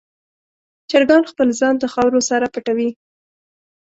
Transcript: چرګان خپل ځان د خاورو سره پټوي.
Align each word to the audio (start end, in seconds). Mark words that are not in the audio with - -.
چرګان 0.89 1.23
خپل 1.31 1.47
ځان 1.59 1.75
د 1.79 1.85
خاورو 1.93 2.19
سره 2.29 2.45
پټوي. 2.53 2.89